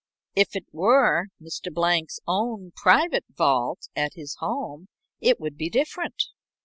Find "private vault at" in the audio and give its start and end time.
2.75-4.15